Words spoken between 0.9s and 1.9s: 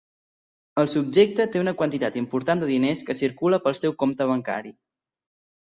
subjecte té una